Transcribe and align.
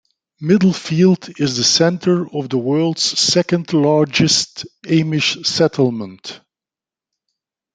Middlefield 0.41 1.39
is 1.39 1.57
the 1.57 1.63
center 1.63 2.27
of 2.35 2.49
the 2.49 2.57
world's 2.57 3.03
second 3.03 3.71
largest 3.71 4.65
Amish 4.87 5.45
settlement. 5.45 6.41